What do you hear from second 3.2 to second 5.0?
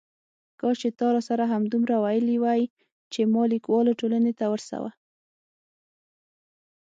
ما لیکوالو ټولنې ته ورسوه.